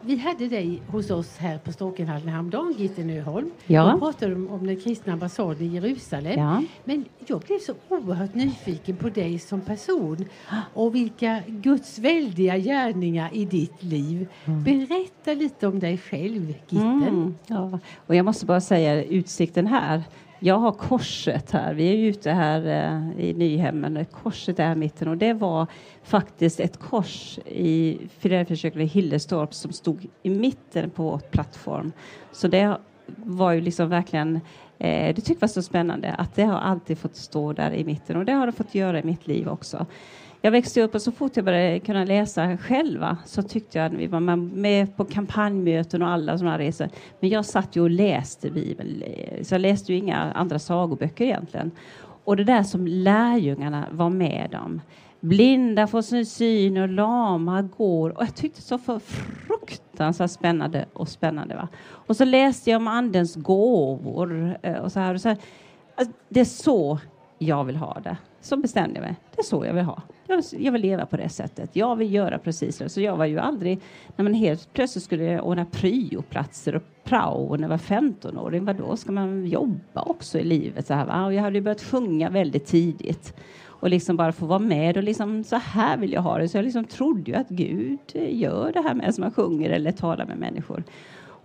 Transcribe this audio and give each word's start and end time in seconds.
vi 0.00 0.16
hade 0.16 0.48
dig 0.48 0.82
hos 0.88 1.10
oss 1.10 1.36
här 1.38 1.58
på 1.58 1.72
Stråkenhallen 1.72 2.28
häromdagen, 2.28 2.74
Gitte 2.78 3.04
Nyholm. 3.04 3.50
Ja. 3.66 3.92
Då 3.92 3.98
pratade 3.98 4.34
om, 4.34 4.48
om 4.48 4.66
den 4.66 4.80
kristna 4.80 5.12
ambassaden 5.12 5.62
i 5.62 5.66
Jerusalem. 5.66 6.40
Ja. 6.40 6.62
Men 6.84 7.04
jag 7.26 7.40
blev 7.40 7.58
så 7.58 7.74
oerhört 7.88 8.34
nyfiken 8.34 8.96
på 8.96 9.08
dig 9.08 9.38
som 9.38 9.60
person 9.60 10.24
och 10.74 10.94
vilka 10.94 11.42
Guds 11.46 11.98
väldiga 11.98 12.58
gärningar 12.58 13.30
i 13.32 13.44
ditt 13.44 13.82
liv. 13.82 14.28
Berätta 14.44 15.34
lite 15.34 15.66
om 15.66 15.78
dig 15.78 15.98
själv, 15.98 16.54
Gitten. 16.68 17.02
Mm, 17.02 17.34
ja. 17.46 17.78
Och 18.06 18.14
jag 18.14 18.24
måste 18.24 18.46
bara 18.46 18.60
säga 18.60 19.04
utsikten 19.04 19.66
här. 19.66 20.02
Jag 20.42 20.58
har 20.58 20.72
korset 20.72 21.50
här. 21.50 21.74
Vi 21.74 21.88
är 21.88 21.96
ju 21.96 22.08
ute 22.08 22.30
här 22.30 22.66
eh, 22.66 23.24
i 23.24 23.34
Nyhemmen. 23.34 24.04
Korset 24.04 24.58
är 24.58 24.64
här 24.64 24.72
i 24.72 24.78
mitten 24.78 25.08
och 25.08 25.16
det 25.16 25.32
var 25.32 25.66
faktiskt 26.02 26.60
ett 26.60 26.76
kors 26.76 27.38
i 27.46 27.98
Filadelfiakyrkan 28.18 28.82
i 28.82 28.84
Hillerstorp 28.84 29.54
som 29.54 29.72
stod 29.72 30.06
i 30.22 30.30
mitten 30.30 30.90
på 30.90 31.02
vår 31.02 31.18
plattform. 31.18 31.92
Så 32.32 32.48
det 32.48 32.76
var 33.16 33.52
ju 33.52 33.60
liksom 33.60 33.88
verkligen 33.88 34.36
eh, 34.78 35.14
det 35.14 35.14
tyckte 35.14 35.32
jag 35.32 35.40
var 35.40 35.48
så 35.48 35.62
spännande 35.62 36.14
att 36.14 36.34
det 36.34 36.44
har 36.44 36.58
alltid 36.58 36.98
fått 36.98 37.16
stå 37.16 37.52
där 37.52 37.74
i 37.74 37.84
mitten 37.84 38.16
och 38.16 38.24
det 38.24 38.32
har 38.32 38.46
det 38.46 38.52
fått 38.52 38.74
göra 38.74 39.00
i 39.00 39.04
mitt 39.04 39.26
liv 39.26 39.48
också. 39.48 39.86
Jag 40.42 40.50
växte 40.50 40.82
upp 40.82 40.94
och 40.94 41.02
så 41.02 41.12
fort 41.12 41.36
jag 41.36 41.44
började 41.44 41.80
kunna 41.80 42.04
läsa 42.04 42.56
själva 42.56 43.16
så 43.24 43.42
tyckte 43.42 43.78
jag 43.78 43.86
att 43.86 43.92
vi 43.92 44.06
var 44.06 44.36
med 44.36 44.96
på 44.96 45.04
kampanjmöten 45.04 46.02
och 46.02 46.08
alla 46.08 46.38
sådana 46.38 46.58
resor. 46.58 46.88
Men 47.20 47.30
jag 47.30 47.44
satt 47.44 47.76
ju 47.76 47.82
och 47.82 47.90
läste 47.90 48.50
Bibeln, 48.50 49.02
så 49.42 49.54
jag 49.54 49.60
läste 49.60 49.92
ju 49.92 49.98
inga 49.98 50.18
andra 50.18 50.58
sagoböcker 50.58 51.24
egentligen. 51.24 51.70
Och 52.24 52.36
det 52.36 52.44
där 52.44 52.62
som 52.62 52.86
lärjungarna 52.86 53.86
var 53.90 54.10
med 54.10 54.58
om. 54.64 54.80
Blinda 55.20 55.86
får 55.86 56.02
sin 56.02 56.26
syn 56.26 56.76
och 56.76 56.88
lama 56.88 57.62
går. 57.62 58.10
Och 58.10 58.22
jag 58.22 58.34
tyckte 58.34 58.62
så 58.62 58.78
för 58.78 58.98
fruktansvärt 58.98 60.30
spännande 60.30 60.86
och 60.92 61.08
spännande. 61.08 61.54
Va? 61.54 61.68
Och 61.90 62.16
så 62.16 62.24
läste 62.24 62.70
jag 62.70 62.76
om 62.76 62.88
andens 62.88 63.36
gåvor 63.36 64.58
eh, 64.62 64.74
och 64.74 64.92
så 64.92 65.00
här. 65.00 65.14
Och 65.14 65.20
så 65.20 65.28
här. 65.28 65.38
Alltså, 65.94 66.14
det 66.28 66.40
är 66.40 66.44
så 66.44 66.98
jag 67.38 67.64
vill 67.64 67.76
ha 67.76 68.00
det. 68.04 68.16
Så 68.40 68.56
bestämde 68.56 68.94
jag 68.94 69.02
mig. 69.02 69.16
Det 69.34 69.40
är 69.40 69.44
så 69.44 69.66
jag 69.66 69.74
vill 69.74 69.84
ha. 69.84 70.02
Jag, 70.30 70.44
jag 70.60 70.72
vill 70.72 70.82
leva 70.82 71.06
på 71.06 71.16
det 71.16 71.28
sättet. 71.28 71.70
Jag 71.76 71.96
vill 71.96 72.14
göra 72.14 72.38
precis 72.38 72.78
det. 72.78 72.88
Så 72.88 73.00
jag 73.00 73.16
var 73.16 73.26
ju 73.26 73.38
aldrig, 73.38 73.80
när 74.16 74.22
man 74.22 74.34
helt 74.34 74.72
plötsligt 74.72 75.04
skulle 75.04 75.40
ordna 75.40 75.64
pryoplatser 75.64 76.76
och 76.76 76.82
prao 77.04 77.56
när 77.56 77.62
jag 77.62 77.68
var 77.68 77.78
15-åring, 77.78 78.64
vad 78.64 78.76
då 78.76 78.96
ska 78.96 79.12
man 79.12 79.46
jobba 79.46 80.02
också 80.02 80.38
i 80.38 80.44
livet? 80.44 80.86
Så 80.86 80.94
här, 80.94 81.06
va? 81.06 81.24
Och 81.24 81.34
jag 81.34 81.42
hade 81.42 81.58
ju 81.58 81.62
börjat 81.62 81.82
sjunga 81.82 82.30
väldigt 82.30 82.66
tidigt 82.66 83.34
och 83.80 83.90
liksom 83.90 84.16
bara 84.16 84.32
få 84.32 84.46
vara 84.46 84.58
med 84.58 84.96
och 84.96 85.02
liksom 85.02 85.44
så 85.44 85.56
här 85.56 85.96
vill 85.96 86.12
jag 86.12 86.22
ha 86.22 86.38
det. 86.38 86.48
Så 86.48 86.58
jag 86.58 86.64
liksom 86.64 86.84
trodde 86.84 87.30
ju 87.30 87.36
att 87.36 87.48
Gud 87.48 87.98
eh, 88.14 88.38
gör 88.38 88.72
det 88.72 88.80
här 88.80 88.94
med 88.94 89.14
som 89.14 89.22
man 89.22 89.32
sjunger 89.32 89.70
eller 89.70 89.92
talar 89.92 90.26
med 90.26 90.38
människor. 90.38 90.84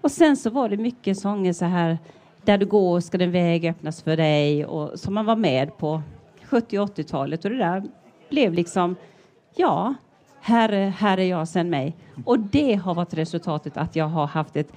Och 0.02 0.12
sen 0.12 0.38
så 0.38 0.50
var 0.50 0.70
det 0.70 0.78
mycket 0.78 1.20
sånger 1.20 1.54
så 1.54 1.66
här 1.66 1.98
där 2.44 2.58
du 2.58 2.66
går 2.66 3.00
ska 3.00 3.18
den 3.18 3.32
väg 3.32 3.66
öppnas 3.66 4.02
för 4.02 4.18
dig 4.18 4.66
och 4.66 5.00
som 5.00 5.14
man 5.14 5.26
var 5.26 5.36
med 5.36 5.78
på 5.78 6.02
70 6.44 6.80
och 6.80 6.98
80-talet 6.98 7.46
och 7.46 7.52
det 7.52 7.58
där 7.58 7.84
blev 8.30 8.54
liksom 8.54 8.96
ja, 9.56 9.94
här, 10.42 10.70
här 10.90 11.18
är 11.18 11.26
jag 11.30 11.48
sen 11.48 11.70
mig. 11.70 11.96
Och 12.26 12.40
det 12.40 12.76
har 12.76 12.96
varit 12.96 13.14
resultatet 13.14 13.78
att 13.78 13.96
jag 13.96 14.08
har 14.08 14.28
haft 14.28 14.56
ett 14.56 14.74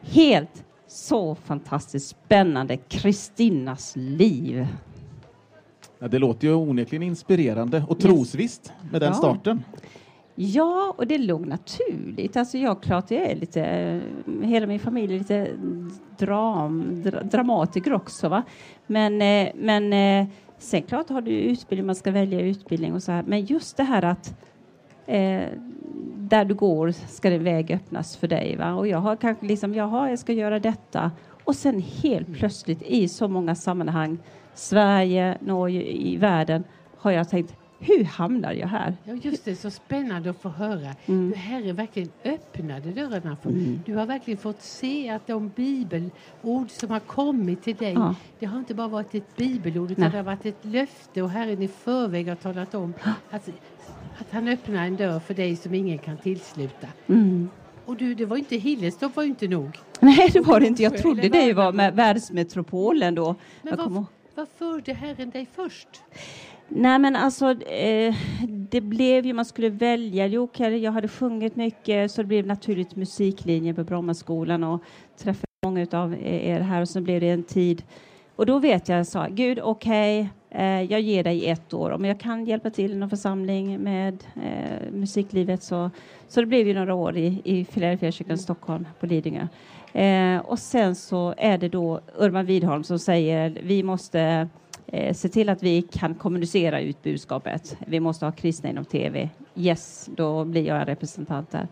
helt 0.00 0.64
så 0.86 1.34
fantastiskt 1.34 2.08
spännande 2.08 2.76
Kristinnas 2.76 3.92
liv. 3.96 4.66
Ja, 5.98 6.08
det 6.08 6.18
låter 6.18 6.46
ju 6.48 6.54
onekligen 6.54 7.02
inspirerande 7.02 7.84
och 7.88 8.00
trosvisst 8.00 8.72
med 8.90 9.00
den 9.00 9.08
Ja. 9.08 9.14
starten. 9.14 9.64
Ja, 10.34 10.94
och 10.98 11.06
det 11.06 11.18
låg 11.18 11.46
naturligt. 11.46 12.36
Alltså 12.36 12.58
jag 12.58 12.82
klart 12.82 13.10
jag 13.10 13.22
är 13.22 13.36
lite, 13.36 14.00
hela 14.42 14.66
min 14.66 14.80
familj 14.80 15.14
är 15.14 15.18
lite 15.18 15.48
dram, 16.18 17.02
dra, 17.02 17.22
dramatiker 17.22 17.92
också 17.92 18.28
va. 18.28 18.42
Men, 18.86 19.22
eh, 19.22 19.48
men 19.54 19.92
eh, 19.92 20.26
sen 20.62 20.82
klart 20.82 21.08
har 21.08 21.20
du 21.20 21.30
utbildning, 21.30 21.86
man 21.86 21.94
ska 21.94 22.10
välja 22.10 22.40
utbildning 22.40 22.94
och 22.94 23.02
så 23.02 23.12
här. 23.12 23.22
Men 23.22 23.44
just 23.44 23.76
det 23.76 23.82
här 23.82 24.04
att 24.04 24.34
eh, 25.06 25.48
där 26.16 26.44
du 26.44 26.54
går 26.54 26.92
ska 26.92 27.30
din 27.30 27.44
väg 27.44 27.70
öppnas 27.70 28.16
för 28.16 28.28
dig 28.28 28.56
va. 28.56 28.74
Och 28.74 28.88
jag 28.88 28.98
har 28.98 29.16
kanske 29.16 29.46
liksom, 29.46 29.74
jaha 29.74 30.10
jag 30.10 30.18
ska 30.18 30.32
göra 30.32 30.58
detta. 30.58 31.10
Och 31.44 31.56
sen 31.56 31.80
helt 32.02 32.32
plötsligt 32.34 32.82
i 32.82 33.08
så 33.08 33.28
många 33.28 33.54
sammanhang, 33.54 34.18
Sverige, 34.54 35.38
Norge, 35.40 35.82
i 35.82 36.16
världen, 36.16 36.64
har 36.96 37.10
jag 37.10 37.28
tänkt 37.28 37.56
hur 37.82 38.04
hamnar 38.04 38.52
jag 38.52 38.66
här? 38.68 38.96
Ja, 39.04 39.14
just 39.22 39.44
det, 39.44 39.56
så 39.56 39.70
spännande 39.70 40.30
att 40.30 40.42
få 40.42 40.48
höra 40.48 40.94
Mm. 41.06 41.28
hur 41.28 41.34
Herre 41.34 41.72
verkligen 41.72 42.08
öppnade 42.24 42.90
dörrarna. 42.90 43.36
För. 43.42 43.52
Du 43.86 43.94
har 43.94 44.06
verkligen 44.06 44.38
fått 44.38 44.62
se 44.62 45.08
att 45.10 45.26
de 45.26 45.48
bibelord 45.48 46.70
som 46.70 46.90
har 46.90 47.00
kommit 47.00 47.62
till 47.62 47.76
dig, 47.76 47.92
Ja. 47.92 48.14
det 48.38 48.46
har 48.46 48.58
inte 48.58 48.74
bara 48.74 48.88
varit 48.88 49.14
ett 49.14 49.36
bibelord 49.36 49.90
utan 49.90 50.02
Nej. 50.02 50.10
det 50.10 50.16
har 50.16 50.24
varit 50.24 50.46
ett 50.46 50.64
löfte 50.64 51.22
och 51.22 51.30
Herren 51.30 51.62
i 51.62 51.68
förväg 51.68 52.28
har 52.28 52.34
talat 52.36 52.74
om 52.74 52.94
att, 53.30 53.48
att 54.18 54.30
han 54.30 54.48
öppnar 54.48 54.86
en 54.86 54.96
dörr 54.96 55.20
för 55.20 55.34
dig 55.34 55.56
som 55.56 55.74
ingen 55.74 55.98
kan 55.98 56.16
tillsluta. 56.16 56.86
Mm. 57.06 57.48
Och 57.86 57.96
du, 57.96 58.14
det 58.14 58.26
var 58.26 58.36
inte 58.36 58.56
Hillerstorp 58.56 59.16
var 59.16 59.22
ju 59.22 59.28
inte 59.28 59.48
nog. 59.48 59.78
Nej, 60.00 60.28
det 60.32 60.40
var 60.40 60.60
det 60.60 60.66
inte. 60.66 60.82
Jag 60.82 60.98
trodde 60.98 61.28
det 61.28 61.52
var 61.52 61.72
med 61.72 61.94
världsmetropolen 61.94 63.14
då. 63.14 63.34
Men 63.62 63.80
ihåg. 63.80 64.04
vad 64.34 64.48
förde 64.58 64.92
Herren 64.94 65.30
dig 65.30 65.46
först? 65.54 65.88
Nej, 66.74 66.98
men 66.98 67.16
alltså, 67.16 67.50
eh, 67.62 68.14
det 68.48 68.80
blev 68.80 69.26
ju, 69.26 69.32
man 69.32 69.44
skulle 69.44 69.68
välja. 69.68 70.26
Jo, 70.26 70.48
jag 70.56 70.92
hade 70.92 71.08
sjungit 71.08 71.56
mycket, 71.56 72.10
så 72.10 72.22
det 72.22 72.28
blev 72.28 72.46
naturligt 72.46 72.96
musiklinjen 72.96 73.74
på 73.74 73.84
Brommaskolan 73.84 74.64
och 74.64 74.82
träffade 75.18 75.46
många 75.66 75.86
av 75.92 76.14
eh, 76.14 76.48
er 76.48 76.60
här 76.60 76.80
och 76.80 76.88
så 76.88 77.00
blev 77.00 77.20
det 77.20 77.30
en 77.30 77.42
tid. 77.42 77.82
Och 78.36 78.46
då 78.46 78.58
vet 78.58 78.88
jag, 78.88 78.98
jag 78.98 79.06
sa, 79.06 79.26
Gud, 79.30 79.58
okej, 79.62 80.30
eh, 80.50 80.82
jag 80.82 81.00
ger 81.00 81.24
dig 81.24 81.46
ett 81.46 81.74
år. 81.74 81.90
Om 81.90 82.04
jag 82.04 82.20
kan 82.20 82.44
hjälpa 82.44 82.70
till 82.70 82.92
i 82.92 82.96
någon 82.96 83.10
församling 83.10 83.78
med 83.78 84.24
eh, 84.34 84.92
musiklivet 84.92 85.62
så, 85.62 85.90
så 86.28 86.40
det 86.40 86.46
blev 86.46 86.68
ju 86.68 86.74
några 86.74 86.94
år 86.94 87.16
i, 87.16 87.40
i 87.44 87.64
Filadelfiakyrkan 87.64 88.38
Stockholm 88.38 88.86
på 89.00 89.06
Lidingö. 89.06 89.46
Eh, 89.92 90.38
och 90.38 90.58
sen 90.58 90.94
så 90.94 91.34
är 91.36 91.58
det 91.58 91.68
då 91.68 92.00
Urban 92.18 92.46
Widholm 92.46 92.84
som 92.84 92.98
säger, 92.98 93.58
vi 93.62 93.82
måste 93.82 94.48
eh, 94.92 95.14
se 95.14 95.28
till 95.28 95.48
att 95.48 95.62
vi 95.62 95.82
kan 95.82 96.14
kommunicera 96.14 96.80
ut 96.80 97.02
budskapet. 97.02 97.76
Vi 97.86 98.00
måste 98.00 98.24
ha 98.24 98.32
kristna 98.32 98.70
inom 98.70 98.84
tv. 98.84 99.28
Yes, 99.56 100.10
då 100.16 100.44
blir 100.44 100.66
jag 100.66 100.80
en 100.80 100.86
representant 100.86 101.50
där. 101.50 101.68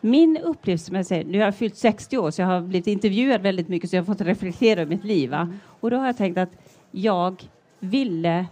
Min 0.00 0.36
upplevelse, 0.36 0.86
som 0.86 0.96
jag 0.96 1.06
säger, 1.06 1.24
nu 1.24 1.38
har 1.38 1.44
jag 1.44 1.54
fyllt 1.54 1.76
60 1.76 2.18
år 2.18 2.30
så 2.30 2.42
jag 2.42 2.46
har 2.46 2.60
blivit 2.60 2.86
intervjuad 2.86 3.40
väldigt 3.40 3.68
mycket 3.68 3.90
så 3.90 3.96
jag 3.96 4.02
har 4.02 4.14
fått 4.14 4.26
reflektera 4.26 4.80
över 4.80 4.90
mitt 4.90 5.04
liv. 5.04 5.30
Va? 5.30 5.52
Och 5.80 5.90
då 5.90 5.96
har 5.96 6.06
jag 6.06 6.16
tänkt 6.16 6.38
att 6.38 6.50
jag 6.90 7.42
ville 7.80 8.46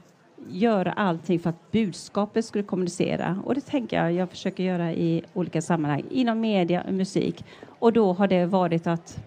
göra 0.51 0.93
allting 0.93 1.41
för 1.41 1.51
att 1.51 1.71
budskapet 1.71 2.45
skulle 2.45 2.65
kommunicera. 2.65 3.43
Och 3.45 3.55
det 3.55 3.61
tänker 3.61 3.97
jag 3.97 4.13
jag 4.13 4.31
försöker 4.31 4.65
göra 4.65 4.93
i 4.93 5.23
olika 5.33 5.63
sammanhang, 5.63 6.03
inom 6.11 6.41
media 6.41 6.83
och 6.83 6.93
musik. 6.93 7.45
Och 7.79 7.93
då 7.93 8.13
har 8.13 8.27
det 8.27 8.47
varit 8.47 8.87
att 8.87 9.25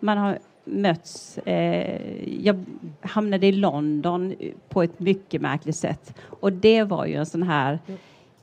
man 0.00 0.18
har 0.18 0.38
mötts. 0.70 1.38
Eh, 1.38 2.00
jag 2.44 2.64
hamnade 3.00 3.46
i 3.46 3.52
London 3.52 4.34
på 4.68 4.82
ett 4.82 5.00
mycket 5.00 5.42
märkligt 5.42 5.76
sätt. 5.76 6.14
Och 6.40 6.52
det 6.52 6.82
var 6.82 7.06
ju 7.06 7.14
en 7.14 7.26
sån 7.26 7.42
här 7.42 7.78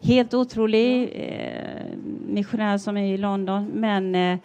helt 0.01 0.33
otrolig 0.33 1.11
eh, 1.15 1.97
missionär 2.27 2.77
som 2.77 2.97
är 2.97 3.13
i 3.13 3.17
London. 3.17 3.65
Men 3.73 4.15
eh, 4.15 4.37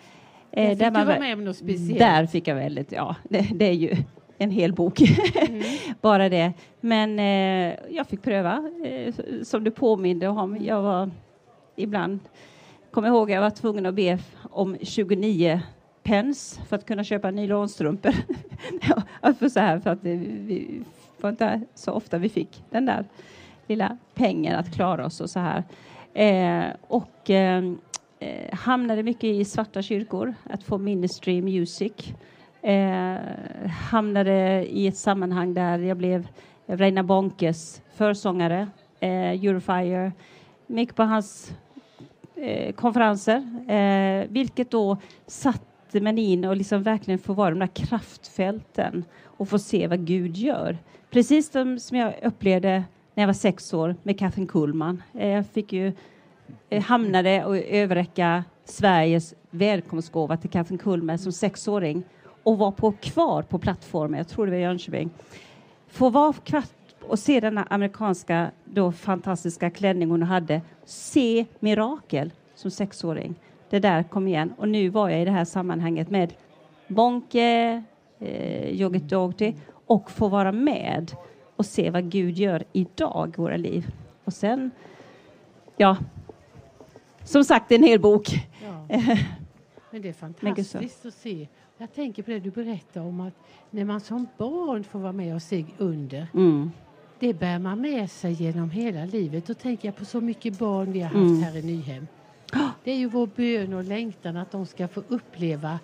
Där 0.50 0.62
eh, 0.64 0.68
fick 0.70 0.78
där 0.78 0.90
du 0.90 1.36
man 1.44 1.54
speciellt. 1.54 1.98
där 1.98 2.26
fick 2.26 2.48
jag 2.48 2.54
väldigt, 2.54 2.92
ja, 2.92 3.16
det, 3.28 3.48
det 3.54 3.64
är 3.64 3.72
ju 3.72 3.96
en 4.38 4.50
hel 4.50 4.72
bok. 4.72 5.00
Mm. 5.00 5.62
Bara 6.00 6.28
det. 6.28 6.52
Men 6.80 7.18
eh, 7.18 7.74
jag 7.90 8.06
fick 8.06 8.22
pröva, 8.22 8.70
eh, 8.84 9.14
som 9.42 9.64
du 9.64 9.70
påminde 9.70 10.28
om. 10.28 10.58
Jag 10.64 10.82
var 10.82 11.10
ibland, 11.76 12.20
kommer 12.90 13.08
ihåg, 13.08 13.30
jag 13.30 13.40
var 13.40 13.50
tvungen 13.50 13.86
att 13.86 13.94
be 13.94 14.18
om 14.50 14.76
29 14.82 15.60
pence 16.02 16.60
för 16.68 16.76
att 16.76 16.86
kunna 16.86 17.04
köpa 17.04 17.30
nylonstrumpor. 17.30 18.12
för 19.38 19.48
så 19.48 19.60
här, 19.60 19.78
för 19.80 19.90
att 19.90 20.02
det, 20.02 20.16
vi 20.16 20.82
var 21.20 21.30
inte 21.30 21.60
så 21.74 21.92
ofta 21.92 22.18
vi 22.18 22.28
fick 22.28 22.64
den 22.70 22.86
där 22.86 23.04
lilla 23.66 23.96
pengen 24.14 24.58
att 24.58 24.74
klara 24.74 25.06
oss 25.06 25.20
och 25.20 25.30
så 25.30 25.40
här. 25.40 25.64
Eh, 26.14 26.72
och 26.86 27.30
eh, 27.30 27.64
eh, 28.18 28.54
hamnade 28.54 29.02
mycket 29.02 29.24
i 29.24 29.44
svarta 29.44 29.82
kyrkor, 29.82 30.34
att 30.50 30.62
få 30.62 30.78
ministry 30.78 31.42
music. 31.42 32.14
Eh, 32.62 33.16
hamnade 33.90 34.66
i 34.70 34.86
ett 34.86 34.96
sammanhang 34.96 35.54
där 35.54 35.78
jag 35.78 35.96
blev 35.96 36.28
Reina 36.66 37.02
Bonkes 37.02 37.82
försångare, 37.94 38.68
eh, 39.00 39.30
Eurofire. 39.44 40.12
Gick 40.66 40.94
på 40.94 41.02
hans 41.02 41.52
eh, 42.36 42.72
konferenser, 42.72 43.36
eh, 43.70 44.26
vilket 44.28 44.70
då 44.70 44.96
satte 45.92 46.04
mig 46.04 46.18
in 46.18 46.44
och 46.44 46.56
liksom 46.56 46.82
verkligen 46.82 47.18
få 47.18 47.32
vara 47.32 47.50
de 47.50 47.58
där 47.58 47.66
kraftfälten 47.66 49.04
och 49.24 49.48
få 49.48 49.58
se 49.58 49.86
vad 49.86 50.06
Gud 50.06 50.36
gör. 50.36 50.78
Precis 51.10 51.50
som, 51.50 51.78
som 51.78 51.96
jag 51.96 52.14
upplevde 52.22 52.84
när 53.14 53.22
jag 53.22 53.26
var 53.26 53.34
sex 53.34 53.74
år 53.74 53.96
med 54.02 54.18
Katrin 54.18 54.46
Kullman. 54.46 55.02
Eh, 55.14 55.28
jag 55.28 55.46
fick 55.46 55.72
ju 55.72 55.92
eh, 56.70 56.82
hamnade 56.82 57.44
och 57.44 57.56
överräcka 57.56 58.44
Sveriges 58.64 59.34
välkomstgåva 59.50 60.36
till 60.36 60.50
Katrin 60.50 60.78
Kullman 60.78 61.18
som 61.18 61.32
sexåring 61.32 62.02
och 62.42 62.58
var 62.58 62.70
på, 62.70 62.92
kvar 62.92 63.42
på 63.42 63.58
plattformen, 63.58 64.18
jag 64.18 64.28
tror 64.28 64.46
det 64.46 64.52
var 64.52 64.58
Jönköping. 64.58 65.10
Få 65.88 66.10
vara 66.10 66.32
kvart 66.32 66.94
och 67.00 67.18
se 67.18 67.40
denna 67.40 67.66
amerikanska 67.70 68.50
då 68.64 68.92
fantastiska 68.92 69.70
klänning 69.70 70.10
hon 70.10 70.22
hade. 70.22 70.60
Se 70.84 71.46
mirakel 71.60 72.30
som 72.54 72.70
sexåring. 72.70 73.34
Det 73.72 73.78
där 73.78 74.02
kom 74.02 74.28
igen. 74.28 74.52
Och 74.58 74.68
nu 74.68 74.88
var 74.88 75.08
jag 75.08 75.22
i 75.22 75.24
det 75.24 75.30
här 75.30 75.44
sammanhanget 75.44 76.10
med 76.10 76.32
Bonke, 76.88 77.82
eh, 78.18 78.68
Yoghurt 78.68 79.02
Dougherty 79.02 79.52
och 79.86 80.10
få 80.10 80.28
vara 80.28 80.52
med 80.52 81.12
och 81.56 81.66
se 81.66 81.90
vad 81.90 82.10
Gud 82.10 82.38
gör 82.38 82.64
idag 82.72 83.34
i 83.34 83.40
våra 83.40 83.56
liv. 83.56 83.86
Och 84.24 84.32
sen, 84.32 84.70
ja, 85.76 85.96
som 87.24 87.44
sagt, 87.44 87.72
en 87.72 87.82
hel 87.82 88.00
bok. 88.00 88.28
Ja. 88.62 88.96
Men 89.90 90.02
det 90.02 90.08
är 90.08 90.12
fantastiskt 90.12 91.06
att 91.06 91.14
se. 91.14 91.48
Jag 91.78 91.94
tänker 91.94 92.22
på 92.22 92.30
det 92.30 92.40
du 92.40 92.50
berättade 92.50 93.06
om 93.06 93.20
att 93.20 93.34
när 93.70 93.84
man 93.84 94.00
som 94.00 94.26
barn 94.38 94.84
får 94.84 94.98
vara 94.98 95.12
med 95.12 95.34
och 95.34 95.42
se 95.42 95.64
under. 95.78 96.26
Mm. 96.34 96.70
Det 97.18 97.34
bär 97.34 97.58
man 97.58 97.80
med 97.80 98.10
sig 98.10 98.32
genom 98.32 98.70
hela 98.70 99.04
livet. 99.04 99.46
Då 99.46 99.54
tänker 99.54 99.88
jag 99.88 99.96
på 99.96 100.04
så 100.04 100.20
mycket 100.20 100.58
barn 100.58 100.92
vi 100.92 101.00
har 101.00 101.06
haft 101.08 101.16
Mm. 101.16 101.42
här 101.42 101.56
i 101.56 101.62
Nyhem. 101.62 102.06
Det 102.84 102.90
är 102.90 102.96
ju 102.96 103.06
vår 103.06 103.28
bön 103.36 103.74
och 103.74 103.84
längtan 103.84 104.36
att 104.36 104.50
de 104.50 104.66
ska 104.66 104.88
få 104.88 105.02
uppleva 105.08 105.78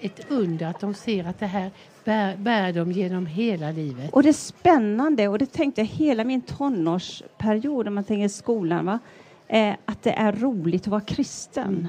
ett 0.00 0.30
under, 0.30 0.66
att 0.66 0.80
de 0.80 0.94
ser 0.94 1.24
att 1.24 1.38
det 1.38 1.46
här 1.46 1.70
bär, 2.04 2.36
bär 2.36 2.72
dem 2.72 2.92
genom 2.92 3.26
hela 3.26 3.70
livet. 3.70 4.12
Och 4.12 4.22
det 4.22 4.28
är 4.28 4.32
spännande, 4.32 5.28
och 5.28 5.38
det 5.38 5.52
tänkte 5.52 5.80
jag 5.80 5.86
hela 5.86 6.24
min 6.24 6.40
tonårsperiod, 6.40 7.88
om 7.88 7.94
man 7.94 8.04
tänker 8.04 8.28
skolan, 8.28 8.86
va? 8.86 8.98
Eh, 9.48 9.74
att 9.84 10.02
det 10.02 10.12
är 10.12 10.32
roligt 10.32 10.82
att 10.82 10.88
vara 10.88 11.00
kristen. 11.00 11.88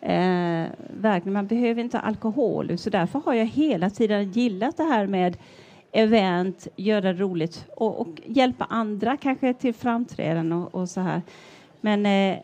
Eh, 0.00 0.66
verkligen, 1.00 1.32
man 1.32 1.46
behöver 1.46 1.82
inte 1.82 1.98
alkohol, 1.98 2.78
så 2.78 2.90
därför 2.90 3.18
har 3.18 3.34
jag 3.34 3.46
hela 3.46 3.90
tiden 3.90 4.32
gillat 4.32 4.76
det 4.76 4.82
här 4.82 5.06
med 5.06 5.36
event, 5.92 6.68
göra 6.76 7.00
det 7.00 7.12
roligt 7.12 7.64
och, 7.76 8.00
och 8.00 8.08
hjälpa 8.26 8.64
andra 8.64 9.16
kanske 9.16 9.54
till 9.54 9.74
framträdanden 9.74 10.52
och, 10.52 10.74
och 10.74 10.88
så 10.88 11.00
här. 11.00 11.22
Men 11.84 12.06
eh, 12.06 12.38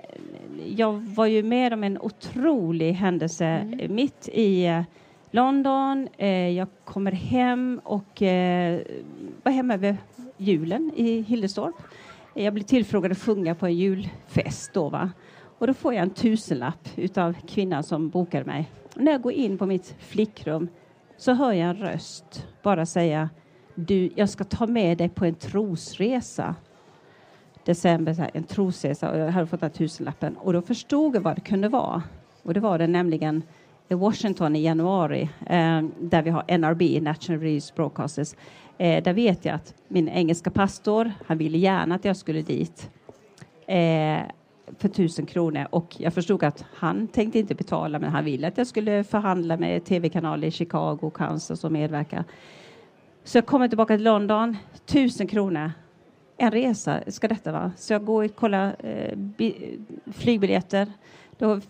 jag 0.76 0.92
var 0.92 1.26
ju 1.26 1.42
med 1.42 1.72
om 1.72 1.84
en 1.84 1.98
otrolig 1.98 2.92
händelse 2.92 3.64
mitt 3.88 4.28
i 4.32 4.66
eh, 4.66 4.82
London. 5.30 6.08
Eh, 6.18 6.48
jag 6.48 6.68
kommer 6.84 7.12
hem 7.12 7.80
och 7.84 8.22
eh, 8.22 8.80
var 9.42 9.52
hemma 9.52 9.74
över 9.74 9.96
julen 10.36 10.92
i 10.96 11.20
Hillerstorp. 11.20 11.74
Jag 12.34 12.54
blir 12.54 12.64
tillfrågad 12.64 13.12
att 13.12 13.18
sjunga 13.18 13.54
på 13.54 13.66
en 13.66 13.76
julfest 13.76 14.72
då. 14.72 14.88
Va? 14.88 15.10
Och 15.58 15.66
då 15.66 15.74
får 15.74 15.94
jag 15.94 16.02
en 16.02 16.10
tusenlapp 16.10 16.88
utav 16.96 17.34
kvinnan 17.48 17.82
som 17.82 18.08
bokade 18.08 18.44
mig. 18.44 18.70
Och 18.94 19.02
när 19.02 19.12
jag 19.12 19.22
går 19.22 19.32
in 19.32 19.58
på 19.58 19.66
mitt 19.66 19.94
flickrum 19.98 20.68
så 21.16 21.32
hör 21.32 21.52
jag 21.52 21.68
en 21.68 21.76
röst 21.76 22.46
bara 22.62 22.86
säga 22.86 23.30
du, 23.74 24.10
jag 24.14 24.28
ska 24.28 24.44
ta 24.44 24.66
med 24.66 24.98
dig 24.98 25.08
på 25.08 25.24
en 25.24 25.34
trosresa 25.34 26.54
december, 27.70 28.14
så 28.14 28.22
här, 28.22 28.30
en 28.34 28.44
trosresa 28.44 29.10
och 29.10 29.18
jag 29.18 29.30
hade 29.30 29.46
fått 29.46 29.60
den 29.60 29.70
här 29.70 29.76
tusenlappen 29.76 30.36
och 30.36 30.52
då 30.52 30.62
förstod 30.62 31.16
jag 31.16 31.20
vad 31.20 31.36
det 31.36 31.40
kunde 31.40 31.68
vara. 31.68 32.02
Och 32.42 32.54
det 32.54 32.60
var 32.60 32.78
det 32.78 32.86
nämligen 32.86 33.42
i 33.88 33.94
Washington 33.94 34.56
i 34.56 34.62
januari 34.62 35.22
eh, 35.46 35.82
där 36.00 36.22
vi 36.22 36.30
har 36.30 36.44
NRB, 36.48 37.02
National 37.02 37.40
Religious 37.40 37.74
Broadcasters. 37.74 38.34
Eh, 38.78 39.02
där 39.02 39.12
vet 39.12 39.44
jag 39.44 39.54
att 39.54 39.74
min 39.88 40.08
engelska 40.08 40.50
pastor, 40.50 41.12
han 41.26 41.38
ville 41.38 41.58
gärna 41.58 41.94
att 41.94 42.04
jag 42.04 42.16
skulle 42.16 42.42
dit 42.42 42.90
eh, 43.66 44.18
för 44.78 44.88
tusen 44.88 45.26
kronor 45.26 45.66
och 45.70 45.96
jag 45.98 46.14
förstod 46.14 46.44
att 46.44 46.64
han 46.74 47.08
tänkte 47.08 47.38
inte 47.38 47.54
betala 47.54 47.98
men 47.98 48.10
han 48.10 48.24
ville 48.24 48.48
att 48.48 48.58
jag 48.58 48.66
skulle 48.66 49.04
förhandla 49.04 49.56
med 49.56 49.84
tv-kanaler 49.84 50.48
i 50.48 50.50
Chicago 50.50 50.98
och 51.00 51.16
Kansas 51.16 51.64
och 51.64 51.72
medverka. 51.72 52.24
Så 53.24 53.38
jag 53.38 53.46
kommer 53.46 53.68
tillbaka 53.68 53.96
till 53.96 54.04
London, 54.04 54.56
tusen 54.86 55.26
kronor 55.26 55.72
en 56.40 56.50
resa 56.50 57.00
ska 57.06 57.28
detta 57.28 57.52
vara. 57.52 57.72
Så 57.76 57.92
jag 57.92 58.04
går 58.04 58.24
och 58.24 58.34
kollar 58.34 58.76
eh, 58.78 59.18
flygbiljetter. 60.12 60.86
Då 61.38 61.60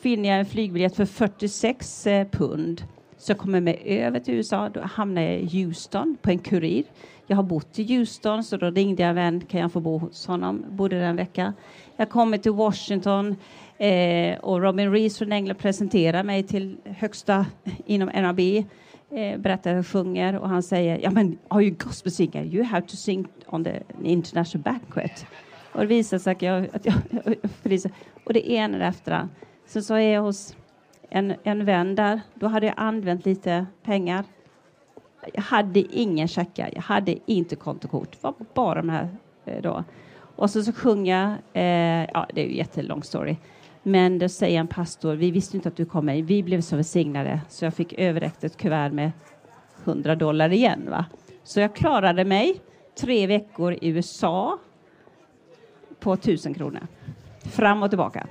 finner 0.00 0.28
jag 0.28 0.38
en 0.38 0.46
flygbiljett 0.46 0.96
för 0.96 1.04
46 1.04 2.06
eh, 2.06 2.26
pund. 2.28 2.82
Så 3.18 3.30
jag 3.30 3.38
kommer 3.38 3.60
med 3.60 3.78
över 3.84 4.20
till 4.20 4.34
USA. 4.34 4.68
Då 4.68 4.80
hamnar 4.80 5.22
jag 5.22 5.40
i 5.40 5.62
Houston 5.62 6.16
på 6.22 6.30
en 6.30 6.38
kurir. 6.38 6.84
Jag 7.26 7.36
har 7.36 7.42
bott 7.42 7.78
i 7.78 7.96
Houston 7.96 8.44
så 8.44 8.56
då 8.56 8.70
ringde 8.70 9.02
jag 9.02 9.10
en 9.10 9.16
vän. 9.16 9.40
Kan 9.40 9.60
jag 9.60 9.72
få 9.72 9.80
bo 9.80 9.98
hos 9.98 10.26
honom? 10.26 10.64
Bodde 10.70 10.98
där 10.98 11.06
en 11.06 11.16
vecka. 11.16 11.54
Jag 11.96 12.10
kommer 12.10 12.38
till 12.38 12.52
Washington 12.52 13.36
eh, 13.78 14.38
och 14.38 14.60
Robin 14.62 14.92
Rees 14.92 15.18
från 15.18 15.32
England 15.32 15.56
presenterar 15.56 16.22
mig 16.22 16.42
till 16.42 16.76
högsta 16.84 17.46
inom 17.86 18.08
NRB 18.08 18.64
eh, 19.10 19.38
berättar 19.38 19.74
och 19.74 19.86
sjunger 19.86 20.38
och 20.38 20.48
han 20.48 20.62
säger 20.62 20.98
ja 21.02 21.10
men 21.10 21.38
are 21.48 21.64
you 21.64 21.76
gospel 21.78 22.12
singer 22.12 22.44
you 22.44 22.64
have 22.64 22.86
to 22.86 22.96
sing 22.96 23.28
on 23.46 23.64
the 23.64 23.82
international 24.02 24.62
banquet 24.62 25.26
och 25.72 25.80
det 25.80 25.86
visar 25.86 26.18
sig 26.18 26.32
att 26.32 26.42
jag, 26.42 26.68
att 26.72 26.86
jag, 26.86 26.94
och 28.24 28.32
det 28.32 28.50
ena 28.50 28.88
efter 28.88 29.10
det 29.10 29.16
andra. 29.16 29.28
Sen 29.66 29.82
så 29.82 29.94
är 29.94 30.14
jag 30.14 30.22
hos 30.22 30.56
en, 31.08 31.34
en 31.42 31.64
vän 31.64 31.94
där 31.94 32.20
då 32.34 32.46
hade 32.46 32.66
jag 32.66 32.74
använt 32.76 33.26
lite 33.26 33.66
pengar 33.82 34.24
jag 35.34 35.42
hade 35.42 35.80
ingen 35.80 36.28
checka. 36.28 36.68
jag 36.74 36.82
hade 36.82 37.14
inte 37.26 37.56
kontokort, 37.56 38.12
det 38.12 38.22
var 38.22 38.34
bara 38.54 38.74
de 38.74 38.88
här 38.88 39.08
eh, 39.44 39.62
då. 39.62 39.84
Och 40.36 40.50
så, 40.50 40.62
så 40.62 40.72
sjunger 40.72 41.18
jag, 41.18 41.62
eh, 41.62 42.08
ja 42.12 42.26
det 42.34 42.40
är 42.40 42.44
ju 42.44 42.50
en 42.50 42.56
jättelång 42.56 43.02
story, 43.02 43.36
men 43.82 44.18
då 44.18 44.28
säger 44.28 44.60
en 44.60 44.66
pastor, 44.66 45.14
vi 45.14 45.30
visste 45.30 45.56
inte 45.56 45.68
att 45.68 45.76
du 45.76 45.84
kommer, 45.84 46.22
vi 46.22 46.42
blev 46.42 46.60
så 46.60 46.76
välsignade 46.76 47.40
så 47.48 47.64
jag 47.64 47.74
fick 47.74 47.92
överräckt 47.92 48.44
ett 48.44 48.56
kuvert 48.56 48.90
med 48.92 49.12
100 49.84 50.14
dollar 50.14 50.52
igen. 50.52 50.86
Va? 50.90 51.04
Så 51.44 51.60
jag 51.60 51.74
klarade 51.74 52.24
mig 52.24 52.60
tre 53.00 53.26
veckor 53.26 53.72
i 53.72 53.88
USA 53.88 54.58
på 56.00 56.12
1000 56.12 56.54
kronor. 56.54 56.86
Fram 57.44 57.82
och 57.82 57.90
tillbaka. 57.90 58.26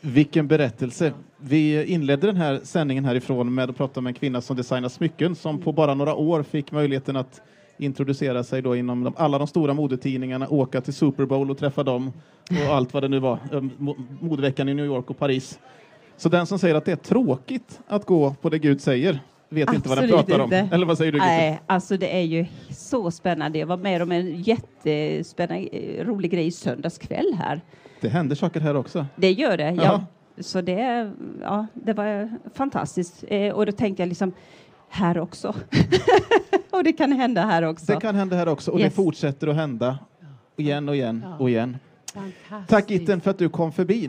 Vilken 0.00 0.48
berättelse. 0.48 1.12
Vi 1.36 1.84
inledde 1.84 2.26
den 2.26 2.36
här 2.36 2.60
sändningen 2.62 3.04
härifrån 3.04 3.54
med 3.54 3.70
att 3.70 3.76
prata 3.76 4.00
med 4.00 4.10
en 4.10 4.14
kvinna 4.14 4.40
som 4.40 4.56
designar 4.56 4.88
smycken 4.88 5.34
som 5.34 5.60
på 5.60 5.72
bara 5.72 5.94
några 5.94 6.14
år 6.14 6.42
fick 6.42 6.72
möjligheten 6.72 7.16
att 7.16 7.40
introducera 7.78 8.44
sig 8.44 8.62
då 8.62 8.76
inom 8.76 9.04
de, 9.04 9.14
alla 9.16 9.38
de 9.38 9.46
stora 9.46 9.74
modetidningarna, 9.74 10.48
åka 10.48 10.80
till 10.80 10.94
Super 10.94 11.24
Bowl 11.26 11.50
och 11.50 11.58
träffa 11.58 11.82
dem 11.82 12.12
och 12.68 12.74
allt 12.74 12.94
vad 12.94 13.02
det 13.02 13.08
nu 13.08 13.18
var, 13.18 13.32
eh, 13.52 13.60
mo- 13.60 14.06
modeveckan 14.20 14.68
i 14.68 14.74
New 14.74 14.86
York 14.86 15.10
och 15.10 15.18
Paris. 15.18 15.58
Så 16.16 16.28
den 16.28 16.46
som 16.46 16.58
säger 16.58 16.74
att 16.74 16.84
det 16.84 16.92
är 16.92 16.96
tråkigt 16.96 17.80
att 17.86 18.04
gå 18.06 18.34
på 18.40 18.48
det 18.48 18.58
Gud 18.58 18.80
säger 18.80 19.18
vet 19.50 19.72
inte 19.74 19.88
vad 19.88 19.98
den 19.98 20.04
Absolut 20.04 20.26
pratar 20.26 20.44
inte. 20.44 20.60
om. 20.62 20.68
Eller 20.72 20.86
vad 20.86 20.98
säger 20.98 21.12
du? 21.12 21.18
Gisela? 21.18 21.32
Nej, 21.36 21.60
alltså 21.66 21.96
det 21.96 22.16
är 22.16 22.22
ju 22.22 22.46
så 22.70 23.10
spännande. 23.10 23.58
Jag 23.58 23.66
var 23.66 23.76
med 23.76 24.02
om 24.02 24.12
en 24.12 24.42
jättespännande, 24.42 25.68
eh, 25.72 26.04
rolig 26.06 26.30
grej 26.30 26.46
i 26.46 26.50
söndags 26.50 26.98
kväll 26.98 27.34
här. 27.38 27.60
Det 28.00 28.08
händer 28.08 28.36
saker 28.36 28.60
här 28.60 28.76
också. 28.76 29.06
Det 29.16 29.32
gör 29.32 29.56
det. 29.56 29.70
Ja, 29.82 30.04
så 30.40 30.60
det, 30.60 31.12
ja, 31.42 31.66
det 31.74 31.92
var 31.92 32.30
fantastiskt. 32.54 33.24
Eh, 33.28 33.52
och 33.54 33.66
då 33.66 33.72
tänkte 33.72 34.02
jag 34.02 34.08
liksom, 34.08 34.32
här 34.88 35.18
också. 35.18 35.54
och 36.70 36.84
det 36.84 36.92
kan 36.92 37.12
hända 37.12 37.44
här 37.46 37.62
också. 37.62 37.86
Det 37.92 38.00
kan 38.00 38.14
hända 38.14 38.36
här 38.36 38.48
också 38.48 38.70
och 38.70 38.80
Yes. 38.80 38.88
det 38.92 38.96
fortsätter 38.96 39.46
att 39.46 39.56
hända 39.56 39.98
igen 40.56 40.88
och 40.88 40.94
igen 40.96 41.22
Ja. 41.26 41.36
och 41.38 41.50
igen. 41.50 41.76
Tack 42.68 42.90
Itten 42.90 43.20
för 43.20 43.30
att 43.30 43.38
du 43.38 43.48
kom 43.48 43.72
förbi. 43.72 44.06